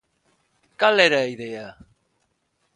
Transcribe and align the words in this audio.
¿Cal 0.79 0.97
era 1.07 1.19
a 1.21 1.29
idea? 1.35 1.67